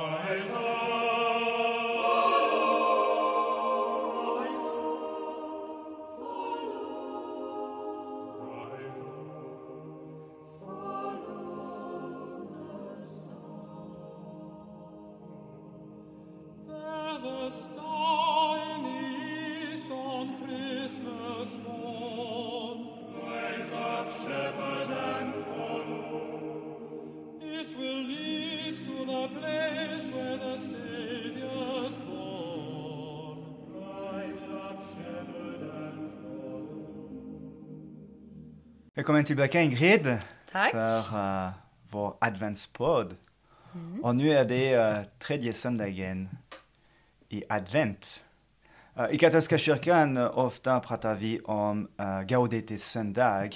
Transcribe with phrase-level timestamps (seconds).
[0.00, 0.99] Ae
[39.10, 40.18] Välkommen tillbaka Ingrid
[40.52, 40.70] Tack.
[40.70, 41.50] för uh,
[41.90, 43.16] vår adventspodd.
[44.02, 46.28] Och nu är det uh, tredje söndagen
[47.28, 48.24] i advent.
[48.98, 53.50] Uh, I katolska kyrkan ofta pratar vi om uh, Gaudete söndag.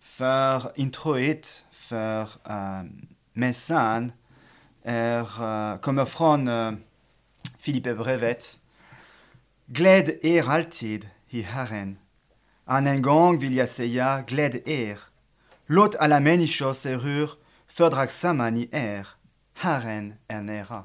[0.00, 2.82] För introit för uh,
[3.32, 4.12] mässan
[4.82, 6.72] är, uh, kommer från uh,
[7.58, 8.60] Filipperbrevet.
[9.66, 11.98] Gläd er alltid i Herren.
[12.72, 14.98] Än en gång vill jag säga, gläd er.
[15.66, 17.30] Låt alla människor se hur
[17.66, 19.08] fördragsamma ni är.
[19.54, 20.84] Herren är nära.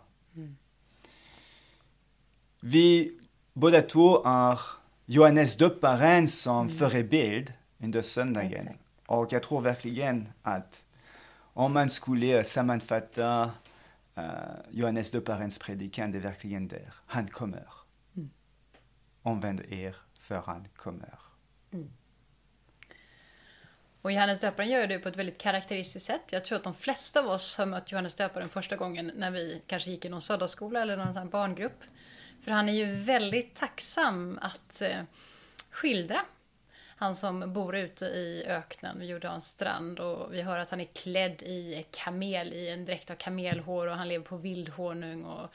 [2.62, 3.18] Vi
[3.54, 4.60] båda två har
[5.06, 8.68] Johannes döparen som förebild under söndagen.
[8.68, 8.80] Exakt.
[9.06, 10.86] Och jag tror verkligen att
[11.54, 13.52] om man skulle sammanfatta
[14.18, 14.24] uh,
[14.72, 16.94] Johannes döparens predikan, det är verkligen där.
[17.06, 17.68] Han kommer.
[19.22, 21.27] Omvänd er, för han kommer.
[24.08, 26.22] Och Johannes döparen gör det på ett väldigt karaktäristiskt sätt.
[26.32, 29.62] Jag tror att de flesta av oss har mött Johannes döparen första gången när vi
[29.68, 31.84] kanske gick i någon söndagsskola eller någon sån barngrupp.
[32.42, 35.04] För han är ju väldigt tacksam att eh,
[35.72, 36.26] skildra.
[36.98, 40.90] Han som bor ute i öknen vid Jordans strand och vi hör att han är
[40.94, 45.54] klädd i kamel, i en dräkt av kamelhår och han lever på vildhonung och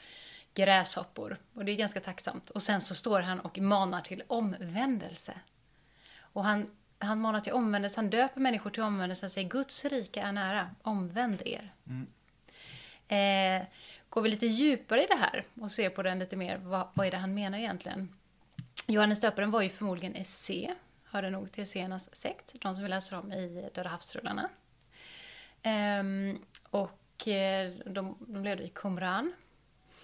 [0.53, 1.37] gräshoppor.
[1.53, 2.49] Och det är ganska tacksamt.
[2.49, 5.33] Och sen så står han och manar till omvändelse.
[6.19, 6.69] Och han,
[7.03, 10.69] han manar till omvändelse, han döper människor till omvändelse och säger Guds rike är nära,
[10.81, 11.73] omvänd er.
[13.07, 13.67] Eh,
[14.09, 17.07] går vi lite djupare i det här och ser på den lite mer, vad, vad
[17.07, 18.15] är det han menar egentligen?
[18.87, 23.19] Johannes döparen var ju förmodligen esse, hörde nog till esséernas sekt, de som vi läser
[23.19, 24.49] om i Döda havsrullarna.
[25.61, 26.39] Ehm,
[26.69, 29.33] och eh, de, de levde i Qumran.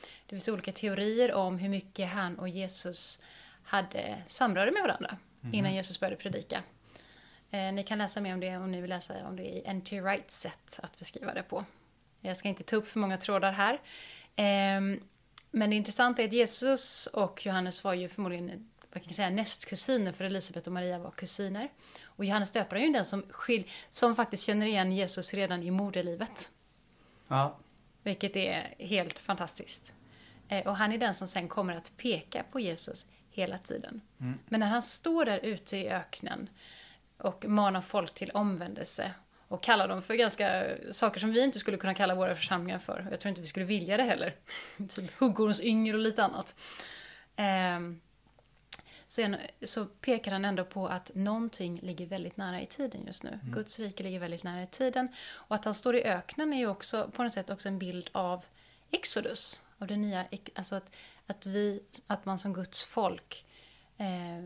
[0.02, 3.22] Det finns olika teorier om hur mycket han och Jesus
[3.64, 5.18] hade samröre med varandra
[5.52, 6.64] innan Jesus började predika.
[7.52, 10.02] Eh, ni kan läsa mer om det om ni vill läsa om det i N.T.
[10.02, 11.66] Wrights sätt att beskriva det på.
[12.22, 13.82] Jag ska inte ta upp för många trådar här.
[14.36, 15.00] Ehm,
[15.52, 19.30] men det intressanta är att Jesus och Johannes var ju förmodligen vad kan jag säga,
[19.30, 21.70] nästkusiner för Elisabet och Maria var kusiner.
[22.04, 25.72] Och Johannes döparen är ju den som, skil, som faktiskt känner igen Jesus redan i
[25.72, 26.50] moderlivet.
[27.28, 27.58] Ja,
[28.04, 29.92] Vilket är helt fantastiskt.
[30.48, 34.02] Eh, Och han är den som sen kommer att peka på Jesus hela tiden.
[34.48, 36.50] Men när han står där ute i öknen
[37.20, 39.12] och manar folk till omvändelse
[39.48, 43.08] och kallar dem för ganska saker som vi inte skulle kunna kalla våra församlingar för.
[43.12, 44.36] Jag tror inte vi skulle vilja det heller.
[44.90, 46.56] typ huggormsyngel och lite annat.
[47.36, 48.02] Ehm,
[49.10, 53.40] Sen så pekar han ändå på att någonting ligger väldigt nära i tiden just nu.
[53.44, 55.08] Guds rike ligger väldigt nära i tiden.
[55.20, 58.10] Och att han står i öknen är ju också på något sätt också en bild
[58.12, 58.46] av
[58.92, 59.64] Exodus.
[59.78, 60.26] Av det nya,
[60.56, 60.96] alltså att,
[61.28, 63.46] att, vi, att man som Guds folk
[63.98, 64.38] eh,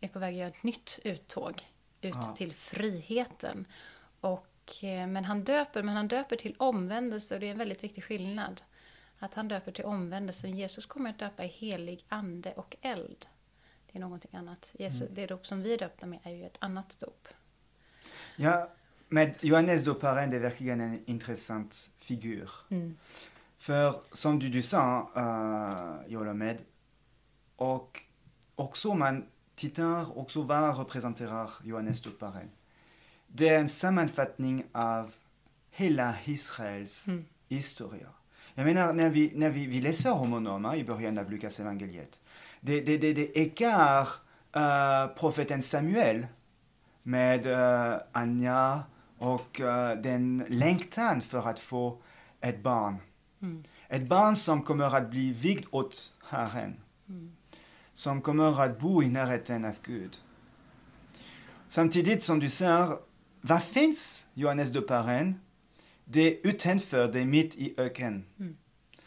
[0.00, 1.62] är på väg att göra ett nytt uttåg
[2.02, 2.34] ut Ja.
[2.36, 3.66] till friheten.
[4.20, 7.84] Och, eh, men, han döper, men han döper till omvändelse och det är en väldigt
[7.84, 8.62] viktig skillnad.
[9.18, 10.48] Att han döper till omvändelse.
[10.48, 13.26] Jesus kommer att döpa i helig ande och eld.
[13.92, 14.74] Det är någonting annat.
[14.78, 17.28] Jesus, Det dop som vi är döpta med är ju ett annat dop.
[18.36, 18.70] Ja,
[19.08, 22.50] med Johannes döparen det är verkligen en intressant figur.
[23.58, 26.62] För som du, du sa, uh, jag håller med.
[27.56, 28.00] Och
[28.54, 29.26] också man
[29.60, 32.50] tittar också vad representerar Johannes döparen.
[33.26, 35.14] Det är en sammanfattning av
[35.70, 37.04] hela Israels
[37.48, 38.08] historia.
[38.54, 41.60] Jag menar, när vi, när vi, vi läser om honom eh, i början av Lukas
[41.60, 42.20] evangeliet,
[42.60, 44.08] det, det, det, det ekar
[44.56, 46.26] uh, profeten Samuel
[47.02, 48.82] med uh, Anja
[49.18, 52.02] och uh, den längtan för att få
[52.40, 52.96] ett barn.
[53.88, 56.76] Ett barn som kommer att bli vigd åt Herren.
[58.00, 60.18] Som kommer att bo i närheten av Gud.
[61.68, 62.96] Samtidigt som du säger,
[63.40, 65.40] vad finns Johannes döparen?
[66.04, 68.24] Det är utanför, det är mitt i öken.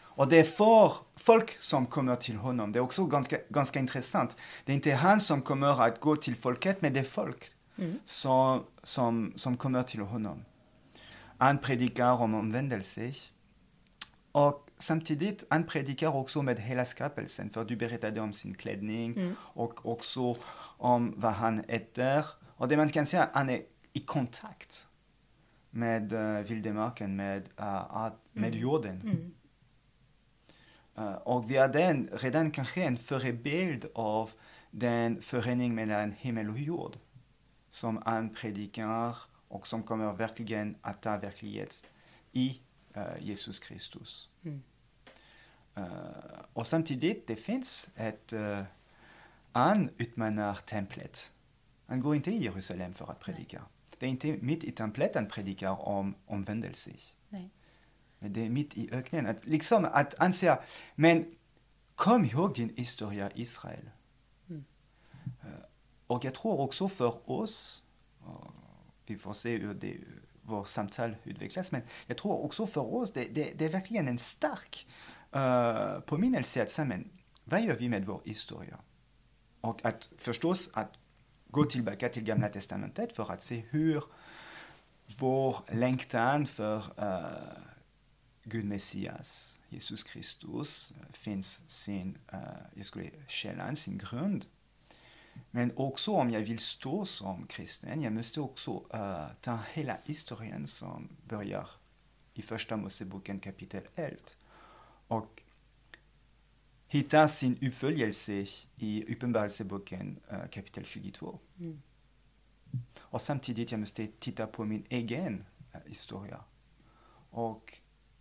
[0.01, 2.71] Och det är för folk som kommer till honom.
[2.71, 4.35] Det är också ganska, ganska intressant.
[4.65, 7.45] Det är inte han som kommer att gå till folket, men det är folk
[8.05, 10.45] som, som, som kommer till honom.
[11.37, 13.11] Han predikar om omvändelse.
[14.31, 19.35] Och samtidigt, han predikar också med hela skapelsen, för du berättade om sin klädning Mm.
[19.39, 20.35] och också
[20.77, 22.25] om vad han äter.
[22.57, 23.61] Och det man kan säga, han är
[23.93, 24.87] i kontakt
[25.69, 28.59] med uh, vildmarken, med, uh, med Mm.
[28.59, 29.01] jorden.
[29.01, 29.33] Mm.
[30.97, 34.31] Uh, och vi hade en, redan kanske en förebild av
[34.71, 36.97] den förening mellan himmel och jord
[37.69, 39.15] som han predikar
[39.47, 41.83] och som kommer verkligen att ta verklighet
[42.31, 42.61] i
[42.97, 44.29] uh, Jesus Kristus.
[44.43, 44.63] Mm.
[45.77, 45.85] Uh,
[46.53, 48.33] och samtidigt, det finns ett...
[49.51, 51.31] Han utmanar templet.
[51.85, 53.61] Han går inte i Jerusalem för att predika.
[53.97, 56.91] Det är inte mitt i templet han predikar om omvändelse.
[57.29, 57.49] Nej.
[58.19, 59.27] Men det är mitt i öknen.
[59.27, 60.61] Att, liksom att han säger,
[60.95, 61.35] men
[61.95, 63.89] kom ihåg din historia Israel.
[64.49, 64.63] Mm.
[65.41, 65.65] Eh,
[66.07, 67.83] och jag tror också för oss,
[69.05, 69.97] vi får se hur det,
[70.41, 74.17] vårt samtal utvecklas, men jag tror också för oss, det, det, det är verkligen en
[74.17, 74.87] stark
[75.35, 77.09] uh, påminnelse att säga, men
[77.43, 78.79] vad gör vi med vår historia?
[79.61, 80.93] Och att förstås att
[81.47, 84.03] gå tillbaka till Gamla Testamentet för att se hur
[85.19, 87.63] vår längtan för uh,
[88.43, 92.39] Gud Messias, Jesus Kristus, uh, finns sin, uh,
[92.73, 94.45] jag skulle källan, sin grund.
[95.51, 100.67] Men också om jag vill stå som kristen, jag måste också uh, ta hela historien
[100.67, 101.69] som börjar
[102.33, 104.17] i första Moseboken kapitel 11
[105.07, 105.43] och
[106.87, 108.45] hitta sin uppföljelse
[108.75, 111.39] i Uppenbarelseboken uh, kapitel 22.
[111.59, 111.81] Mm.
[112.99, 115.43] Och samtidigt jag måste titta på min egen
[115.75, 116.43] uh, historia.
[117.29, 117.77] Och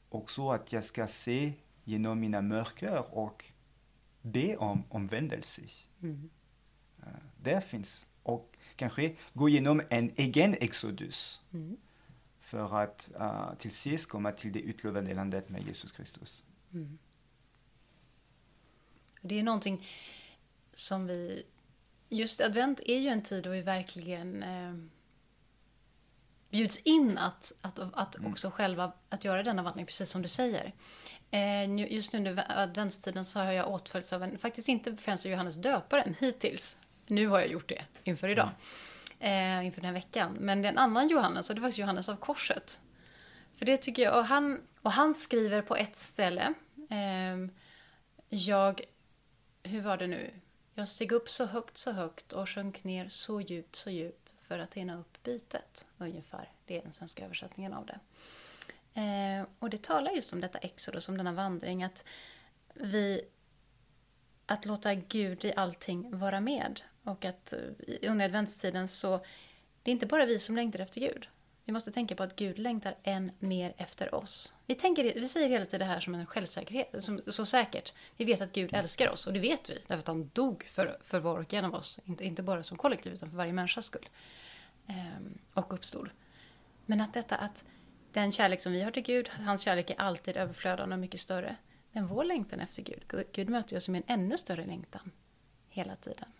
[0.08, 1.52] också att jag ska se
[1.84, 3.44] genom mina mörker och
[4.22, 5.62] be om omvändelse.
[6.02, 6.30] Mm.
[6.98, 7.06] Uh,
[7.42, 8.06] där finns.
[8.22, 11.76] Och kanske gå igenom en egen exodus Mm.
[12.38, 16.44] för att uh, till sist komma till det utlovade landet med Jesus Kristus.
[16.72, 16.98] Mm.
[19.20, 19.86] Det är någonting
[20.74, 21.42] som vi...
[22.08, 24.74] Just advent är ju en tid då vi verkligen eh,
[26.50, 30.72] bjuds in att, att, att också själva att göra denna vandring, precis som du säger.
[31.30, 35.56] Eh, just nu under adventstiden så har jag åtföljts av en, faktiskt inte främst Johannes
[35.56, 36.76] döparen hittills.
[37.06, 38.50] Nu har jag gjort det inför idag,
[39.20, 40.36] eh, inför den här veckan.
[40.40, 42.80] Men det är en annan Johannes och det var Johannes av korset.
[43.54, 46.54] För det tycker jag, och han, och han skriver på ett ställe,
[46.90, 47.48] Eh,
[48.28, 48.80] jag,
[49.62, 50.30] hur var det nu?
[50.74, 54.58] Jag steg upp så högt, så högt och sjönk ner så djupt, så djupt för
[54.58, 56.50] att hinna upp bytet, ungefär.
[56.66, 57.98] Det är den svenska översättningen av det.
[59.00, 62.04] Eh, och det talar just om detta exodus, om denna vandring, att
[62.74, 63.22] vi
[64.46, 66.80] att låta Gud i allting vara med.
[67.02, 69.18] Och att eh, i- under adventstiden så,
[69.82, 71.28] det är inte bara vi som längtar efter Gud.
[71.64, 74.52] Vi måste tänka på att Gud längtar än mer efter oss.
[74.66, 77.94] Vi, tänker, vi säger hela tiden det här som en självsäkerhet, som, så säkert.
[78.16, 80.98] Vi vet att Gud älskar oss och det vet vi, därför att han dog för,
[81.04, 82.00] för var och en av oss.
[82.04, 84.08] Inte, inte bara som kollektiv, utan för varje människas skull.
[84.86, 86.10] Ehm, och uppstod.
[86.86, 87.64] Men att detta att
[88.12, 91.56] den kärlek som vi har till Gud, hans kärlek är alltid överflödande och mycket större.
[91.92, 95.10] Men vår längtan efter Gud, Gud- Gud möter oss med en ännu större längtan
[95.68, 96.32] hela tiden.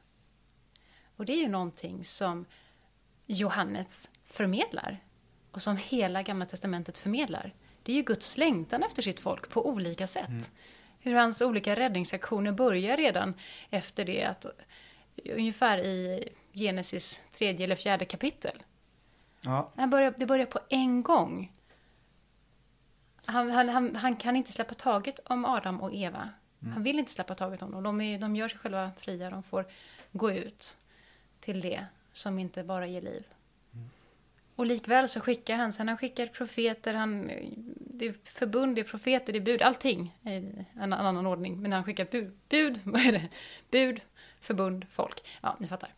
[1.17, 2.45] Och det är ju någonting som
[3.27, 5.01] Johannes förmedlar
[5.53, 7.55] och som hela Gamla Testamentet förmedlar.
[7.83, 10.51] Det är ju Guds längtan efter sitt folk på olika sätt.
[10.99, 13.35] Hur hans olika räddningsaktioner börjar redan
[13.71, 14.47] efter det att
[15.37, 18.63] ungefär i Genesis tredje eller fjärde kapitel.
[19.41, 21.53] Ja, Han börjar, det börjar på en gång.
[23.25, 26.29] Han, han, han, han kan inte släppa taget om Adam och Eva.
[26.75, 27.82] Han vill inte släppa taget om dem.
[27.82, 29.31] De, är, de gör sig själva fria.
[29.31, 29.67] De får
[30.13, 30.77] gå ut
[31.41, 33.25] till det som inte bara ger liv.
[34.56, 37.27] Och likväl så skickar han, sen han skickar profeter, han,
[37.77, 40.31] det är förbund, det är profeter, det är bud, allting i
[40.81, 41.63] en annan ordning.
[41.63, 43.29] Men han skickar bud, bud, vad är det?
[43.71, 44.01] Bud,
[44.41, 45.25] förbund, folk.
[45.43, 45.94] Ja, ni fattar.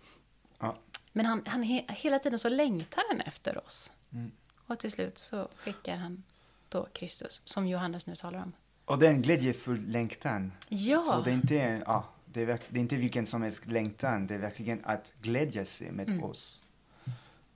[0.58, 0.76] ja.
[1.12, 3.92] Men han, han he, hela tiden så längtar han efter oss.
[4.12, 4.30] Mm.
[4.66, 6.22] Och till slut så skickar han
[6.68, 8.52] då Kristus, som Johannes nu talar om.
[8.84, 10.52] Och det är en glädjefull längtan.
[10.68, 14.26] Ja, Så det är inte, ja, det är, det är inte vilken som helst längtan,
[14.26, 16.24] det är verkligen att glädja sig med Mm.
[16.24, 16.62] oss.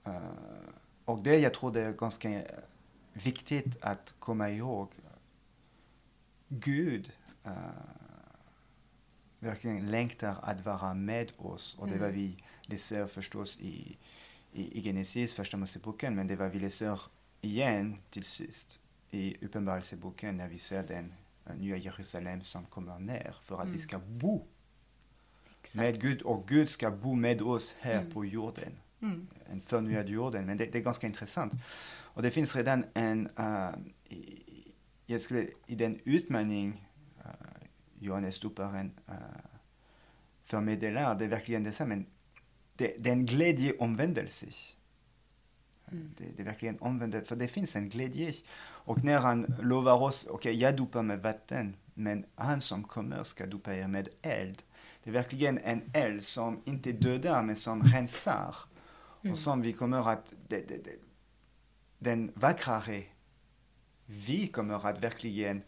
[0.07, 0.13] Uh,
[1.09, 2.41] och det jag tror det är ganska
[3.13, 4.89] viktigt att komma ihåg.
[6.47, 7.11] Gud
[7.45, 7.53] uh,
[9.39, 12.15] verkligen längtar att vara med oss och det vad Mm.
[12.21, 13.97] vi läser förstås i,
[14.53, 17.01] i, i Genesis, första Moseboken, men det vad vi läser
[17.41, 18.79] igen till sist
[19.11, 21.13] i Uppenbarelseboken när vi ser den
[21.45, 23.79] eh, nya Jerusalem som kommer ner för att vi Mm.
[23.81, 24.45] ska bo
[25.61, 25.75] exakt.
[25.75, 28.11] med Gud och Gud ska bo med oss här Mm.
[28.11, 28.71] på jorden.
[29.01, 29.27] Mm.
[29.51, 31.53] En förnyad jorden, men det, det är ganska intressant.
[32.01, 33.69] Och det finns redan en, uh,
[34.05, 34.43] i,
[35.05, 36.87] jag skulle, i den utmaning
[37.17, 37.31] uh,
[37.99, 39.15] Johannes doparen uh,
[40.43, 42.05] förmedlar, det är verkligen det men
[42.75, 44.45] det, det är en glädje omvändelse.
[45.91, 46.11] Mm.
[46.17, 48.33] Det, det, är verkligen omvändelse, för det finns en glädje.
[48.61, 53.23] Och när han lovar oss, okej, okay, jag dopar med vatten, men han som kommer
[53.23, 54.63] ska dopa er med eld.
[55.03, 58.55] Det är verkligen en eld som inte dödar, men som rensar.
[59.21, 59.31] Mm.
[59.31, 60.95] Och som vi kommer att, det, det, det,
[61.99, 63.03] den vackrare
[64.05, 65.61] vi kommer att verkligen,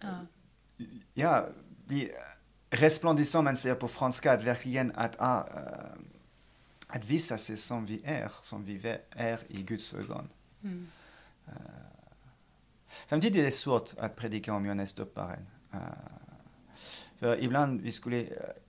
[0.00, 0.26] ja,
[1.14, 1.46] ja
[1.86, 2.12] bli
[2.70, 6.00] resplendissant, man säger på franska, att verkligen att, ah, uh,
[6.88, 10.28] att visa sig som vi är, som vi är i Guds ögon.
[10.62, 10.86] Mm.
[11.48, 11.54] Uh,
[13.06, 15.46] samtidigt är det svårt att predika om Johannes döparen.
[15.74, 15.80] Uh,
[17.26, 18.20] för ibland vi skulle,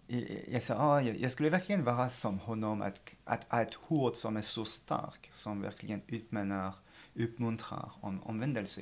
[0.08, 4.16] eh, jag, sa, ah, jag, skulle verkligen vara som honom, att, att ha ett ord
[4.16, 6.74] som är så starkt, som verkligen utmanar,
[7.16, 8.82] uppmuntrar om omvändelse.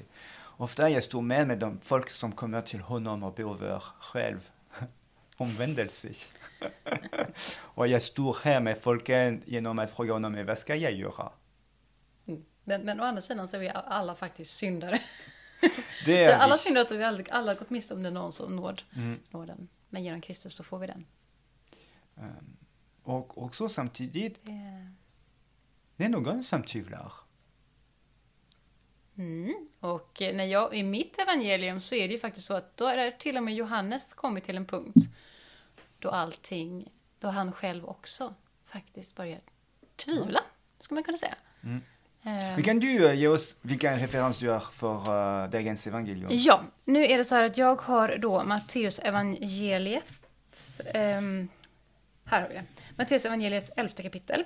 [0.58, 4.50] Ofta jag står med med de folk som kommer till honom och behöver själv
[5.38, 6.10] omvändelse.
[7.76, 11.32] och jag står här med folken genom att fråga honom vad ska jag göra?
[12.28, 12.46] Mm.
[12.64, 15.00] Men, men å andra sidan så är vi alla faktiskt syndare.
[16.06, 18.84] Det är alla syndare att vi aldrig, alla gått miste om den någon som nåd,
[18.96, 19.20] mm.
[19.30, 19.68] nåden.
[19.90, 21.06] Men genom Kristus så får vi den.
[22.16, 22.58] Um,
[23.04, 24.92] och också samtidigt, det,
[25.96, 27.14] det är någon som tvivlar.
[29.18, 29.70] Mm.
[29.80, 33.12] Och när jag, i mitt evangelium så är det ju faktiskt så att då är
[33.12, 35.10] till och med Johannes kommit till en punkt
[36.00, 38.34] då allting, då han själv också
[38.66, 39.42] faktiskt börjar
[39.96, 40.42] tvivla,
[40.78, 41.36] skulle man kunna säga.
[41.64, 41.82] Mm.
[42.26, 46.30] Um, kan du ge oss vilken referens du har för uh, dagens evangelium?
[46.32, 50.04] Ja, nu är det så här att jag har då Matteus evangeliet.
[50.96, 51.50] Um,
[52.26, 52.64] här har vi det.
[52.98, 54.44] Matteus evangeliets elfte kapitel.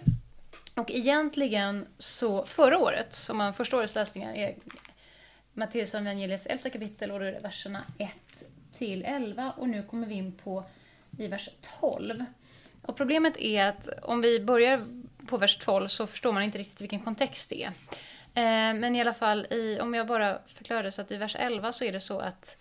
[0.76, 4.56] Och egentligen så förra året, om man första årets läsningar är
[5.54, 8.10] Matteus evangeliets elfte kapitel och då är det verserna 1
[8.74, 10.64] till 11 och nu kommer vi in på
[11.18, 12.26] i vers 12.
[12.82, 14.80] Och problemet är att om vi börjar
[15.30, 17.72] på vers 12 så förstår man inte riktigt vilken kontext det är.
[18.34, 21.36] Eh, men i alla fall, i, om jag bara förklarar det så att i vers
[21.40, 22.58] 11 så är det så att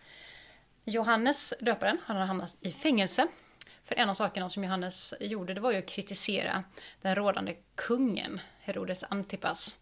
[0.84, 3.26] Johannes döparen, han har hamnat i fängelse.
[3.82, 6.64] För en av sakerna som Johannes gjorde det var ju att kritisera
[7.02, 9.78] den rådande kungen, Herodes Antipas,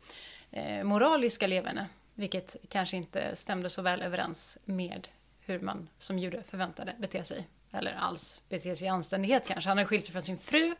[0.51, 1.89] eh, moraliska leverne.
[2.15, 5.09] Vilket kanske inte stämde så väl överens med
[5.41, 9.71] hur man som jude förväntade bete sig eller alls bete sig i anständighet kanske.
[9.71, 10.75] Han hade skilt sig från sin fru.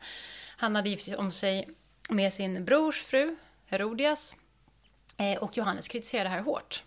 [0.57, 1.69] Han hade gift om sig
[2.09, 3.37] med sin brors fru,
[3.67, 4.37] Herodias.
[5.17, 6.85] Eh, och Johannes kritiserar det här hårt.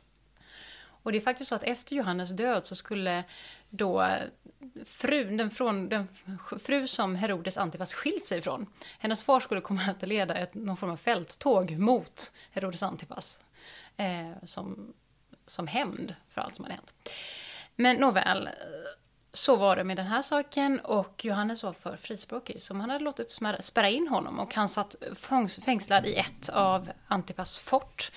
[0.82, 3.24] Och det är faktiskt så att efter Johannes död så skulle
[3.70, 4.08] då
[4.86, 6.08] frun, den, från, den
[6.60, 8.66] fru som Herodes Antipas skilt sig ifrån,
[9.00, 13.42] hennes far skulle komma att leda ett, någon form av fälttåg mot Herodes Antipas.
[13.98, 14.94] Eh, som,
[15.46, 16.94] som hämnd för allt som hade hänt.
[17.76, 18.50] Men nåväl,
[19.34, 23.04] så var det med den här saken och Johannes var för frispråkig så man hade
[23.04, 24.96] låtit spärra in honom och han satt
[25.66, 28.12] fängslad i ett av Antipas fort.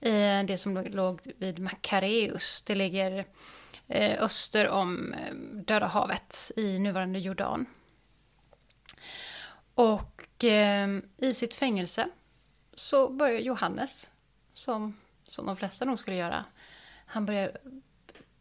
[0.00, 2.62] Eh, det som låg vid Makareus.
[2.66, 3.26] Det ligger
[3.86, 7.66] eh, öster om eh, Döda havet i nuvarande Jordan.
[9.74, 10.22] Och
[11.16, 12.08] i sitt fängelse
[12.74, 14.10] så börjar Johannes,
[14.52, 14.96] som,
[15.26, 16.44] som de flesta nog skulle göra,
[17.06, 17.56] han börjar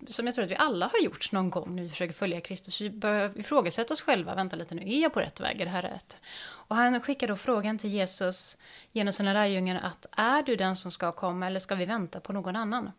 [0.08, 2.82] som jag tror att vi alla har gjort någon gång när vi försöker följa Kristus.
[2.82, 4.36] Vi börjar ifrågasätta oss själva.
[4.36, 5.62] Vänta lite nu, är jag på rätt väg?
[5.62, 6.18] Är det här rätt?
[6.44, 8.58] Och han skickar då frågan till Jesus
[8.92, 12.34] genom sina lärjungar att är du den som ska komma eller ska vi vänta på
[12.34, 12.92] någon annan?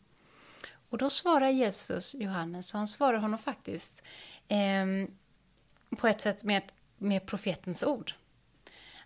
[0.91, 4.03] Och då svarar Jesus Johannes, och han svarar honom faktiskt
[4.49, 4.87] eh,
[5.97, 6.63] på ett sätt med,
[6.99, 8.13] med profetens ord.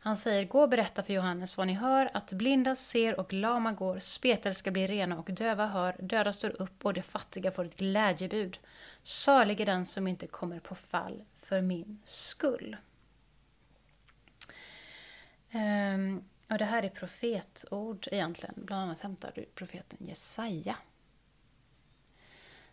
[0.03, 3.73] Han säger, gå och berätta för Johannes vad ni hör, att blinda ser och lama
[3.73, 7.77] går, spetälska blir rena och döva hör, döda står upp och de fattiga får ett
[7.77, 8.59] glädjebud.
[9.03, 12.77] Salig är den som inte kommer på fall för min skull.
[15.53, 20.77] Um, och det här är profetord egentligen, bland annat hämtar du profeten Jesaja.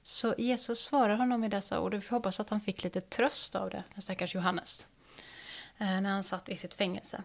[0.01, 3.55] Så Jesus svarar honom i dessa ord och vi hoppas att han fick lite tröst
[3.55, 4.87] av det, den stackars Johannes.
[5.77, 7.23] Eh, när han satt i sitt fängelse.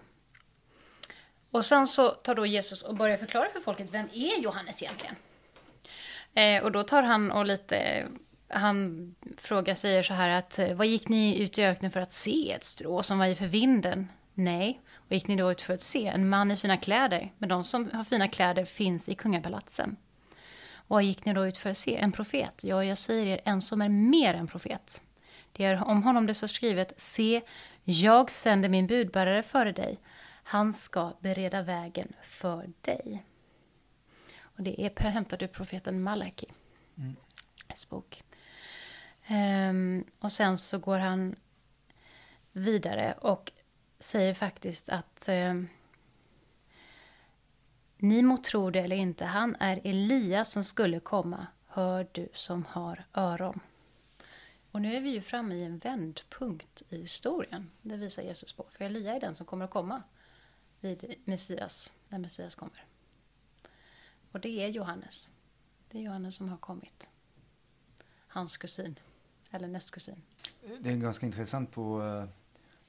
[1.51, 5.17] Och sen så tar då Jesus och börjar förklara för folket, vem är Johannes egentligen?
[6.35, 8.07] Eh, och då tar han och lite,
[8.49, 12.13] han frågar, säger så här att, eh, vad gick ni ut i öknen för att
[12.13, 12.53] se?
[12.53, 14.09] Ett strå som var i för vinden?
[14.35, 14.81] Nej.
[15.09, 16.07] Vad gick ni då ut för att se?
[16.07, 17.33] En man i fina kläder.
[17.39, 19.97] Men de som har fina kläder finns i kungapalatsen.
[20.87, 21.97] Vad gick ni då ut för att se?
[21.97, 22.65] En profet?
[22.65, 25.03] Ja, jag säger er, en som är mer än profet.
[25.53, 27.43] Det är om honom det står skrivet, se,
[27.85, 29.99] jag sänder min budbärare före dig.
[30.43, 33.25] Han ska bereda vägen för dig.
[34.41, 36.47] Och det är hämtat ur profeten Malaki.
[36.97, 37.17] Mm.
[37.91, 38.23] bok.
[39.31, 41.37] Um, och sen så går han
[42.53, 43.53] vidare och
[43.99, 45.69] säger faktiskt att um,
[47.97, 51.47] ni må tro det eller inte, han är Elias som skulle komma.
[51.67, 53.61] Hör du som har öron.
[54.73, 57.71] Och nu är vi ju framme i en vändpunkt i historien.
[57.83, 58.67] Det visar Jesus på.
[58.71, 60.03] För Elia är den som kommer att komma
[60.81, 62.87] vid Messias, när Messias kommer.
[64.33, 65.31] Och det är Johannes.
[65.91, 67.11] Det är Johannes som har kommit.
[68.27, 68.99] Hans kusin,
[69.51, 70.23] eller nästkusin.
[70.81, 72.01] Det är ganska intressant på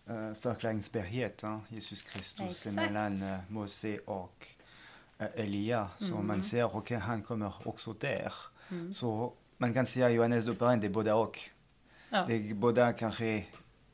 [0.08, 4.48] uh, förklaringsberget, uh, Jesus Kristus mellan uh, Mose och
[5.22, 5.90] uh, Elia.
[5.98, 6.28] Så mm.
[6.28, 8.34] man ser, okej, okay, han kommer också där.
[8.70, 8.94] Mm.
[8.94, 11.50] Så man kan säga Johannes döparen, det är både och.
[12.14, 12.26] Ja.
[12.28, 13.46] Det är både kanske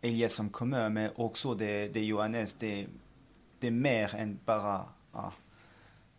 [0.02, 2.54] Elias som kommer, men också det, det Johannes.
[2.54, 2.88] Det,
[3.60, 5.34] det är mer än bara ja,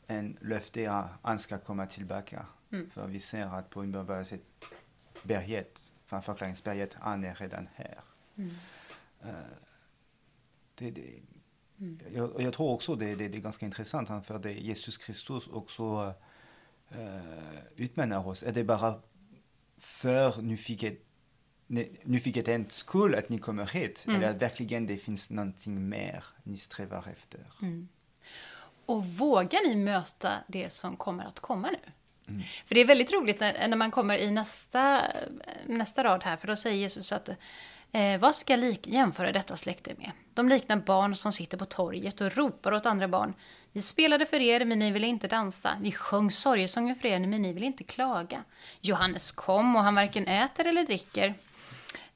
[0.07, 2.47] en löfte att han ska komma tillbaka.
[2.73, 2.90] Mm.
[2.90, 4.40] För vi ser att på Inberberget
[5.23, 7.99] berget, förklaringsberget, han är redan här.
[8.37, 8.50] Mm.
[9.25, 9.33] Uh,
[10.75, 11.23] det, det,
[11.78, 12.00] mm.
[12.12, 16.14] jag, jag, tror också det, det, det är ganska intressant, för det Jesus Kristus också
[16.97, 18.42] uh, utmanar oss.
[18.42, 19.00] Är det bara
[19.78, 21.10] för nyfiket,
[22.03, 24.05] nyfikenhetens skull att ni kommer hit?
[24.09, 24.17] Mm.
[24.17, 27.41] Eller att verkligen det finns någonting mer ni strävar efter?
[27.62, 27.89] Mm.
[28.87, 31.93] Och vågar ni möta det som kommer att komma nu?
[32.29, 32.43] Mm.
[32.67, 35.03] För det är väldigt roligt när, när man kommer i nästa,
[35.67, 37.29] nästa rad här, för då säger Jesus att
[37.93, 40.11] eh, vad ska lik, jämföra detta släkte med?
[40.35, 43.35] De liknar barn som sitter på torget och ropar åt andra barn.
[43.73, 45.77] Vi spelade för er, men ni ville inte dansa.
[45.81, 48.45] Vi sjöng sorgesånger för er, men ni ville inte klaga.
[48.81, 51.35] Johannes kom och han varken äter eller dricker.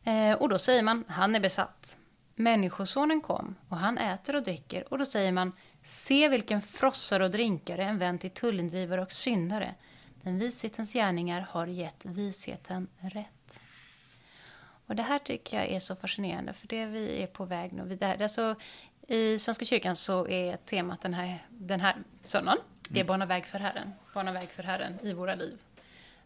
[0.05, 1.99] Eh, och då säger man, han är besatt.
[2.35, 7.31] Människosonen kom och han äter och dricker och då säger man, se vilken frossare och
[7.31, 9.75] drinkare, en vän till tullindrivare och syndare.
[10.23, 13.59] Men vishetens gärningar har gett visheten rätt.
[14.87, 17.85] Och det här tycker jag är så fascinerande, för det vi är på väg nu
[17.85, 18.23] vidare.
[18.23, 18.55] Alltså,
[19.09, 23.07] I Svenska kyrkan så är temat den här, den här söndagen, det är mm.
[23.07, 23.93] bana väg för Herren.
[24.14, 25.59] Bana väg för Herren i våra liv.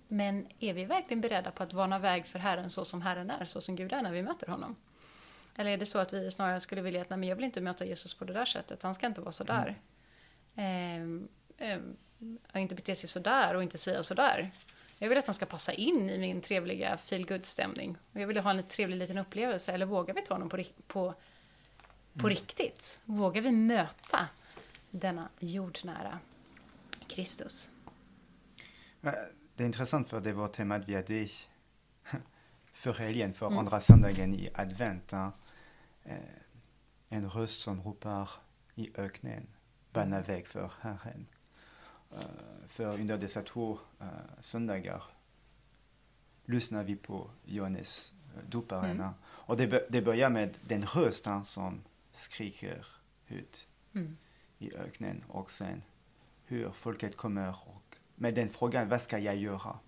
[0.08, 3.44] Men är vi verkligen beredda på att bana väg för Herren så som Herren är,
[3.44, 4.76] så som Gud är när vi möter honom?
[5.56, 7.60] Eller är det så att vi snarare skulle vilja att nej, men jag vill inte
[7.60, 9.78] möta Jesus på det där sättet, han ska inte vara så där.
[10.54, 11.28] Mm.
[11.56, 11.72] Eh,
[12.52, 14.50] eh, inte bete sig sådär och inte säga sådär.
[14.98, 18.36] Jag vill att han ska passa in i min trevliga feel stämning Och jag vill
[18.36, 19.72] ha en trevlig liten upplevelse.
[19.72, 21.14] Eller vågar vi ta honom på, på,
[22.12, 22.30] på mm.
[22.30, 23.00] riktigt?
[23.04, 24.28] Vågar vi möta
[24.90, 26.18] denna jordnära
[27.06, 27.70] Kristus?
[29.58, 31.28] Det är intressant för det var temat vi hade
[32.72, 33.58] för helgen, för mm.
[33.58, 35.12] andra söndagen i advent.
[35.12, 35.32] Eh,
[37.08, 38.30] en röst som ropar
[38.74, 39.46] i öknen,
[39.92, 41.26] bana väg för Herren.
[42.12, 42.18] Eh,
[42.66, 44.06] för under dessa två eh,
[44.40, 45.02] söndagar
[46.44, 49.00] lyssnar vi på Johannes eh, doparen.
[49.00, 49.12] Mm.
[49.24, 52.86] Och det, det börjar med den rösten som skriker
[53.28, 54.16] ut mm.
[54.58, 55.82] i öknen och sen
[56.44, 59.78] hur folket kommer och med den frågan, vad ska jag göra?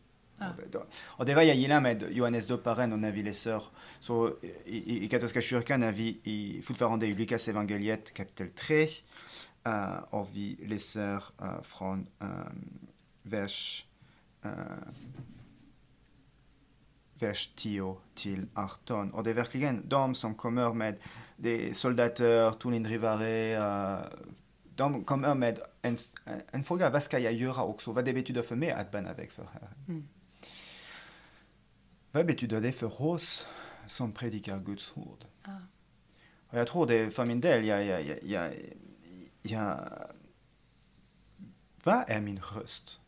[0.41, 3.63] Och, det, och det var jag gillar med Johannes doparen och när vi läser
[3.99, 8.87] så i, i katolska kyrkan är vi i, fortfarande i Lukas evangeliet kapitel 3
[9.67, 12.89] uh, och vi läser uh, från um,
[13.23, 13.87] vers,
[14.45, 14.51] uh,
[17.15, 19.11] vers 10 till 18.
[19.11, 20.99] Och det är verkligen de som kommer med
[21.37, 24.05] det soldater, tullindrivare, uh,
[24.81, 25.97] de kommer med en,
[26.51, 27.93] en fråga, vad ska jag göra också?
[27.93, 29.75] Vad det betyder för mig att bana väg för Herren.
[29.89, 30.09] Mm.
[32.13, 33.49] Vad betyder det för oss
[33.87, 35.25] som predikar Guds ord?
[35.43, 35.51] Ah.
[36.49, 38.55] Och jag tror det för min del, jag, jag, jag, jag
[39.43, 39.89] ja,
[41.85, 43.01] vad är min röst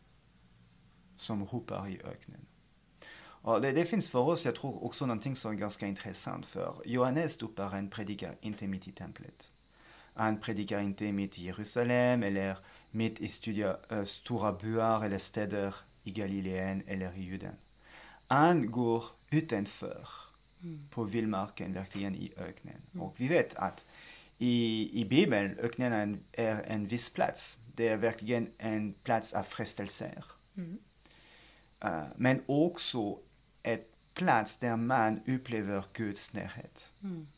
[1.16, 2.46] som ropar i öknen?
[3.44, 6.46] Och det, det, finns för oss, jag tror, också någonting som är ganska intressant.
[6.46, 9.52] För Johannes doparen predikar inte mitt i templet.
[10.14, 12.56] Han predikar inte mitt i Jerusalem eller
[12.90, 17.54] mitt i studia, äh, stora byar eller städer i Galileen eller i Juden.
[18.26, 20.08] Han går utanför
[20.62, 20.88] mm.
[20.90, 22.82] på vildmarken, verkligen i öknen.
[22.92, 23.02] Mm.
[23.02, 23.84] Och vi vet att
[24.38, 27.58] i, i Bibeln, öknen är en, är en viss plats.
[27.74, 30.24] Det är verkligen en plats av frestelser.
[30.56, 30.78] Mm.
[31.84, 33.18] Uh, men också
[33.62, 33.78] en
[34.14, 36.92] plats där man upplever Guds närhet.
[37.02, 37.28] Mm.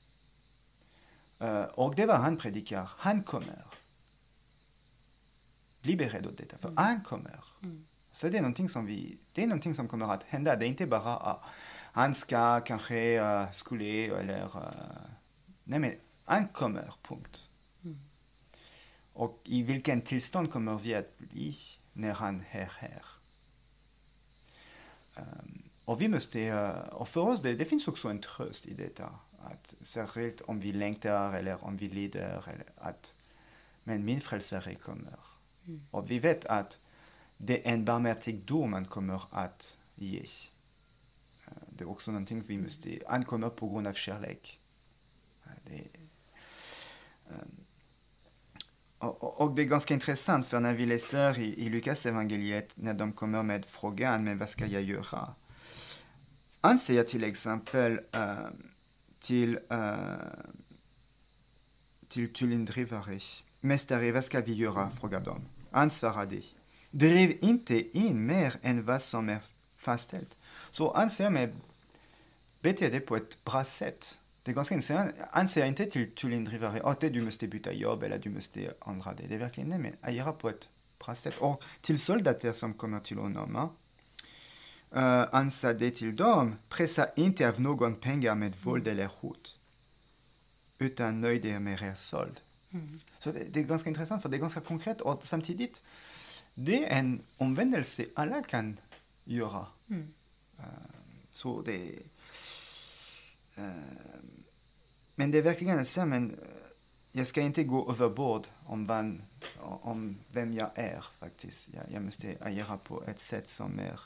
[1.44, 2.90] Uh, och det var han predikar.
[2.96, 3.64] Han kommer.
[5.82, 6.84] Bli beredd åt detta, för mm.
[6.84, 7.44] han kommer.
[7.62, 7.86] Mm.
[8.12, 10.56] Så det är någonting som vi, det är någonting som kommer att hända.
[10.56, 11.44] Det är inte bara uh,
[11.92, 14.62] han ska kanske uh, skulle eller uh,
[15.64, 17.48] nej men han kommer, punkt.
[17.84, 17.98] Mm.
[19.12, 21.56] Och i vilken tillstånd kommer vi att bli
[21.92, 23.02] när han är här?
[25.16, 28.74] Um, och vi måste, uh, och för oss det, det finns också en tröst i
[28.74, 29.10] detta.
[29.44, 33.16] Att särskilt om vi längtar eller om vi lider, eller att,
[33.84, 35.18] men min frälsare kommer.
[35.66, 35.86] Mm.
[35.90, 36.80] Och vi vet att
[37.36, 40.20] det är en barmhärtig dom man kommer att ge.
[40.20, 44.60] Uh, det är också någonting vi måste ankomma på grund av kärlek.
[45.46, 45.88] Uh, det,
[47.28, 47.64] um,
[48.98, 52.94] och, och, det är ganska intressant för när vi läser i, i Lukas evangeliet när
[52.94, 55.34] de kommer med frågan men vad ska jag göra?
[56.60, 58.48] Han säger till exempel uh,
[59.24, 59.86] till, uh,
[62.08, 63.20] till tullindrivare
[63.60, 64.90] Mästare, vad ska vi göra?
[64.90, 65.40] frågar de.
[65.70, 66.40] Han svarade
[66.90, 69.40] Driv inte in mer än vad som är
[69.76, 70.36] fastställt.
[70.70, 71.54] Så han säger mig
[72.60, 74.20] bete dig på ett bra sätt.
[74.42, 75.14] Det är ganska intressant.
[75.30, 79.26] Han säger inte till tullindrivare att du måste byta jobb eller du måste ändra det.
[79.28, 80.70] Det är verkligen det, men att göra på ett
[81.04, 81.34] bra sätt.
[81.38, 83.70] Och till soldater som kommer till honom,
[84.96, 89.60] uh, han sa det till dem, pressa inte av någon pengar med våld eller hot,
[90.78, 92.40] utan nöj er med er såld.
[92.70, 93.00] Mm.
[93.18, 95.84] Så det, det, är ganska intressant, för det är ganska konkret och samtidigt,
[96.54, 98.80] det är en omvändelse alla kan
[99.24, 99.66] göra.
[99.88, 100.14] Mm.
[100.58, 100.64] Uh,
[101.30, 101.98] så det
[103.58, 104.24] uh,
[105.14, 106.36] men det är verkligen så, men eh,
[107.12, 109.22] jag ska inte gå överbord om, van,
[109.60, 111.70] om vem jag är faktiskt.
[111.74, 114.00] Jag, jag måste agera på ett sätt som är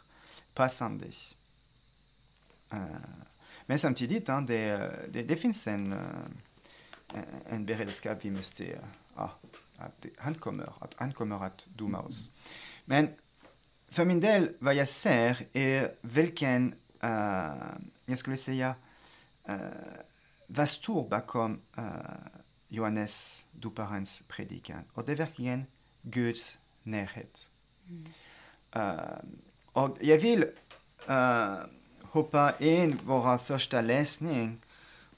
[0.54, 1.06] passande.
[2.72, 2.80] Uh,
[3.66, 8.64] men samtidigt, det, det, det, finns en, uh, en beredskap vi måste,
[9.16, 9.30] uh,
[9.76, 12.30] att han kommer, att han kommer att doma oss.
[12.84, 13.08] Men
[13.88, 16.74] för min del, vad jag ser är vilken,
[18.04, 18.74] jag skulle säga,
[21.08, 21.84] bakom uh,
[22.68, 24.84] Johannes doparens predikan.
[24.92, 25.66] Och det är verkligen
[26.02, 27.50] Guds närhet.
[27.86, 28.06] Mm.
[28.76, 29.18] Uh,
[29.78, 30.44] och jag vill
[31.10, 31.56] uh,
[32.02, 34.60] hoppa in vår första läsning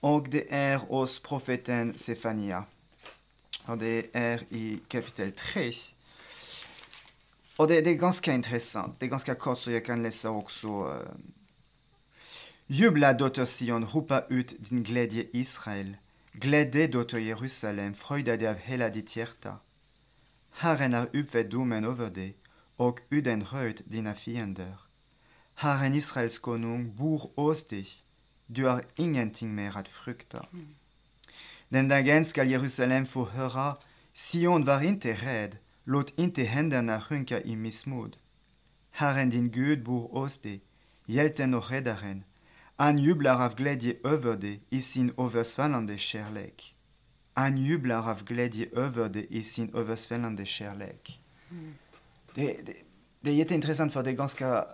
[0.01, 2.65] och det är hos profeten Sefania.
[3.67, 5.73] Och det är i kapitel 3.
[7.57, 9.01] Och det, det, är ganska intressant.
[9.01, 10.99] Det är ganska kort så jag kan läsa också uh,
[12.67, 15.97] Jubla, dotter Sion, ropa ut din glädje Israel.
[16.33, 19.57] Glädje, dotter Jerusalem, fröjda dig av hela ditt hjärta.
[20.51, 22.37] Herren har upphävt domen över dig
[22.81, 24.77] och udenröjt dina fiender.
[25.55, 27.87] Herren Israels konung bor hos dig.
[28.47, 30.47] Du har ingenting mer att frukta.
[31.69, 33.77] Den dagen skall Jerusalem få höra
[34.15, 38.17] Sion var inte rädd, låt inte händerna sjunka i missmod.
[38.91, 40.61] Herren din Gud bor hos dig,
[41.07, 42.25] hjälten och räddaren,
[42.77, 46.75] han jublar av glädje över dig i sin översvallande kärlek.
[47.35, 51.21] Han jublar av glädje över dig i sin översvallande kärlek.
[51.51, 51.75] Mm.
[52.35, 52.77] Det, det,
[53.21, 54.67] det är jätteintressant för det är ganska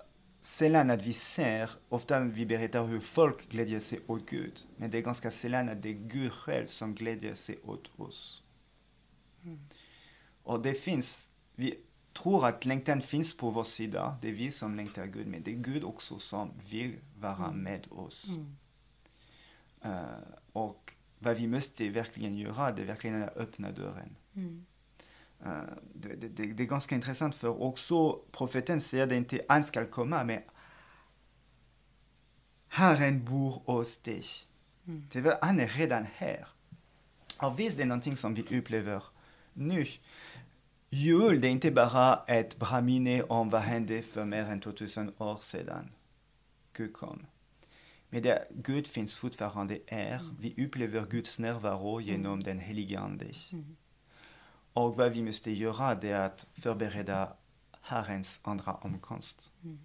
[0.46, 4.98] sällan att vi ser, ofta vi berättar hur folk glädjer sig åt Gud, men det
[4.98, 8.42] är ganska sällan att det är Gud själv som glädjer sig åt oss.
[9.42, 9.58] Mm.
[10.42, 11.78] Och det finns, vi
[12.12, 15.50] tror att längtan finns på vår sida, det är vi som längtar Gud, men det
[15.50, 17.56] är Gud också som vill vara mm.
[17.56, 18.34] med oss.
[18.34, 18.56] Mm.
[19.84, 20.20] Uh,
[20.52, 24.16] och vad vi måste verkligen göra, det är verkligen att öppna dörren.
[25.38, 29.86] Det, det, det, det, är ganska intressant för också profeten säger det inte, han ska
[29.86, 30.42] komma, men
[32.68, 34.22] Herren bor hos dig.
[34.86, 35.08] Mm.
[35.12, 36.46] Det han är redan här.
[37.36, 39.02] Och visst, det är någonting som vi upplever
[39.52, 39.86] nu.
[40.90, 45.12] Jul, det är inte bara ett bra minne om vad hände för mer än 2000
[45.18, 45.90] år sedan.
[46.72, 47.26] Gud kom.
[48.08, 50.20] Men det, Gud finns fortfarande här.
[50.20, 50.36] Mm.
[50.40, 52.42] Vi upplever Guds närvaro genom mm.
[52.42, 53.32] den helige Ande.
[53.52, 53.76] Mm.
[54.76, 57.32] Och vad vi måste göra det är att förbereda
[57.80, 59.52] Herrens andra omkomst.
[59.64, 59.78] Mm.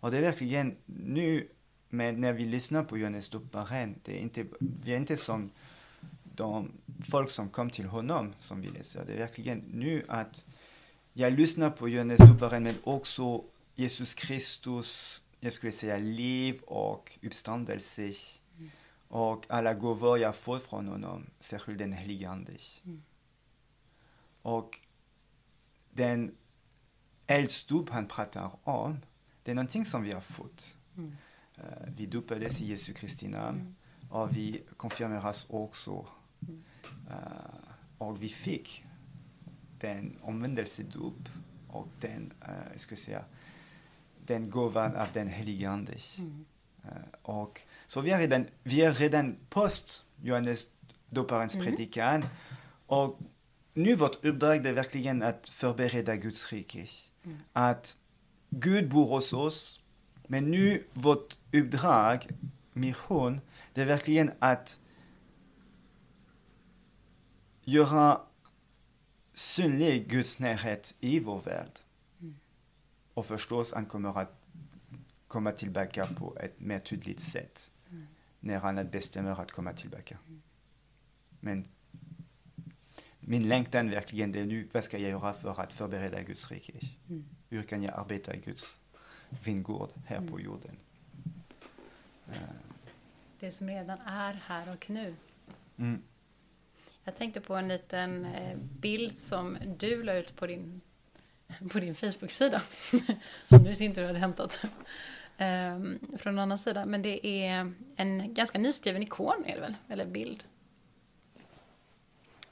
[0.00, 1.48] Och det är verkligen nu,
[1.88, 5.50] men när vi lyssnar på Johannes doparen, det är inte, vi är inte som
[6.24, 6.72] de
[7.10, 9.04] folk som kom till honom som vi läser.
[9.04, 10.46] Det är verkligen nu att
[11.12, 18.12] jag lyssnar på Johannes doparen men också Jesus Kristus, jag skulle säga liv och uppståndelse.
[19.14, 22.52] Och alla gåvor jag fått från honom, särskilt den helige Ande.
[22.84, 23.02] Mm.
[24.42, 24.80] Och
[25.90, 26.36] den
[27.26, 29.00] eldsdop han pratar om,
[29.42, 30.76] det är någonting som vi har fått.
[30.96, 31.16] Mm.
[31.58, 33.74] Uh, vi dopades i Jesu Kristi namn mm.
[34.10, 36.06] och vi konfirmeras också.
[37.10, 38.84] Uh, och vi fick
[39.78, 41.28] den omvändelsedop
[41.68, 43.24] och den, uh, jag ska säga,
[44.26, 45.94] den gåvan av den helige Ande.
[46.18, 46.44] Mm.
[46.84, 46.90] Uh,
[47.22, 50.66] och, så vi är redan, vi är redan post Johannes
[51.08, 51.66] doparens mm.
[51.66, 52.24] predikan.
[52.86, 53.18] Och
[53.74, 56.86] nu vårt uppdrag är verkligen att förbereda Guds rike.
[57.24, 57.38] Mm.
[57.52, 57.96] Att
[58.50, 59.80] Gud bor hos oss,
[60.26, 62.28] men nu vårt uppdrag,
[62.72, 63.40] mission,
[63.72, 64.80] det är verkligen att
[67.64, 68.20] göra
[69.34, 71.70] synlig Guds närhet i vår värld.
[73.14, 74.43] Och förstås, han kommer att
[75.34, 77.70] komma tillbaka på ett mer tydligt sätt
[78.40, 80.18] när han bestämmer att komma tillbaka.
[81.40, 81.64] Men
[83.20, 86.72] min längtan verkligen det är nu, vad ska jag göra för att förbereda Guds rike?
[87.08, 87.24] Mm.
[87.48, 88.80] Hur kan jag arbeta i Guds
[89.44, 90.76] vingård här på jorden?
[92.28, 92.36] Eh,
[93.40, 95.14] Det som redan är här och nu.
[95.76, 96.02] Mm.
[97.04, 100.80] Jag tänkte på en liten eh, bild som du la ut på din,
[101.72, 102.62] på din Facebook-sida.
[103.46, 104.66] som du i sin tur hade hämtat
[106.18, 106.84] från en annan sida.
[106.86, 109.74] Men det är en ganska nyskriven ikon, är det väl?
[109.88, 110.44] Eller bild.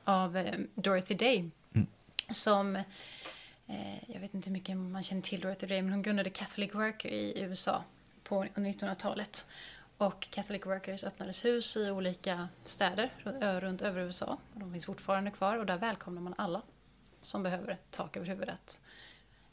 [0.04, 1.50] Av eh, Dorothy Day.
[1.74, 1.86] Mm.
[2.30, 2.76] Som,
[3.66, 6.74] eh, jag vet inte hur mycket man känner till Dorothy Day, men hon grundade Catholic
[6.74, 7.84] Worker i USA
[8.24, 9.46] på under 1900-talet.
[9.96, 14.38] Och Catholic Workers öppnades hus i olika städer ru- runt över USA.
[14.54, 16.62] De finns fortfarande kvar och där välkomnar man alla
[17.20, 18.80] som behöver tak över huvudet.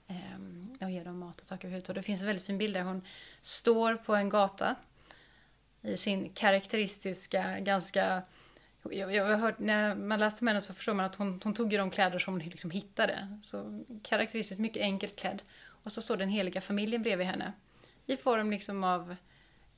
[0.10, 1.90] Ehm, och ger dem mat och tak över huvudet.
[1.90, 3.02] Och det finns en väldigt fin bild där hon
[3.42, 4.76] står på en gata
[5.82, 8.24] i sin karaktäristiska, ganska...
[8.92, 11.54] Jag, jag har hört, när man läste om henne så förstår man att hon, hon
[11.54, 13.38] tog ju de kläder som hon liksom hittade.
[13.42, 15.42] Så karaktäristiskt mycket enkelt klädd.
[15.84, 17.54] Och så står den heliga familjen bredvid henne.
[18.06, 19.16] I form liksom av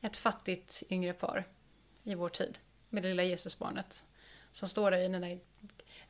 [0.01, 1.47] ett fattigt yngre par
[2.03, 4.03] i vår tid med det lilla Jesusbarnet
[4.51, 5.39] som står där i den där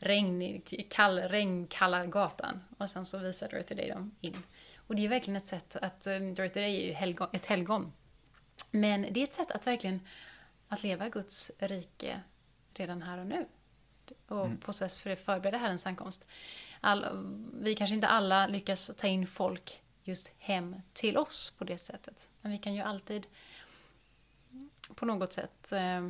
[0.01, 4.43] regn, kall, regnkalla gatan och sen så visar Dorothy Day dem in.
[4.87, 7.93] Och det är verkligen ett sätt att, um, Dorothy Day är ju helgon, ett helgon.
[8.71, 9.99] Men det är ett sätt att verkligen
[10.67, 12.21] att leva Guds rike
[12.73, 13.45] redan här och nu.
[14.27, 16.27] Och på så sätt för förbereda Herrens ankomst.
[16.81, 17.05] All,
[17.53, 22.29] vi kanske inte alla lyckas ta in folk just hem till oss på det sättet.
[22.41, 23.27] Men vi kan ju alltid
[24.95, 26.09] på något sätt eh,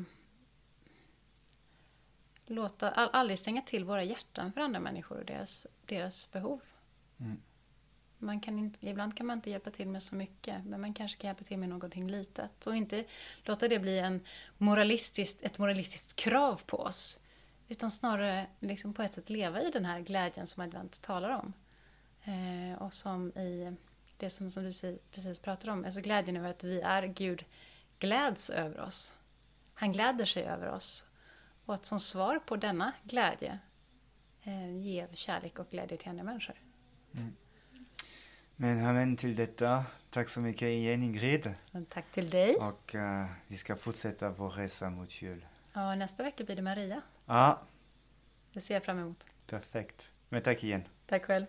[2.51, 6.61] låta, aldrig stänga till våra hjärtan för andra människor och deras, deras behov.
[7.19, 7.41] Mm.
[8.17, 11.17] Man kan inte, ibland kan man inte hjälpa till med så mycket, men man kanske
[11.21, 12.67] kan hjälpa till med någonting litet.
[12.67, 13.05] Och inte
[13.43, 14.21] låta det bli en
[14.57, 17.19] moralistiskt, ett moralistiskt krav på oss.
[17.67, 21.53] Utan snarare liksom på ett sätt leva i den här glädjen som advent talar om.
[22.23, 23.75] Eh, och som i
[24.17, 27.45] det som, som du precis pratade om, alltså glädjen över att vi är Gud
[27.99, 29.15] gläds över oss.
[29.73, 31.05] Han gläder sig över oss.
[31.65, 33.59] Och att som svar på denna glädje
[34.43, 36.55] eh, ge kärlek och glädje till andra människor.
[38.55, 39.85] Men amen till detta.
[40.09, 41.53] Tack så mycket igen Ingrid.
[41.71, 42.55] Men tack till dig.
[42.55, 45.45] Och eh, vi ska fortsätta vår resa mot jul.
[45.73, 47.01] Ja, nästa vecka blir det Maria.
[47.25, 47.61] Ja,
[48.53, 49.27] Det ser jag fram emot.
[49.47, 50.11] perfekt.
[50.29, 50.83] Men tack igen.
[51.05, 51.45] Tack själv.